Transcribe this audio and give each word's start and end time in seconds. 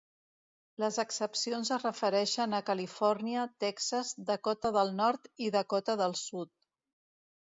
Les 0.83 0.95
excepcions 1.01 1.69
es 1.75 1.83
refereixen 1.87 2.57
a 2.59 2.61
Califòrnia, 2.69 3.43
Texas, 3.65 4.09
Dakota 4.31 4.71
del 4.79 4.89
Nord 5.01 5.29
i 5.49 5.51
Dakota 5.57 5.97
del 6.01 6.17
Sud. 6.23 6.51